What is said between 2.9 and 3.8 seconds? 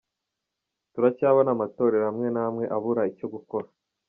icyo gukora.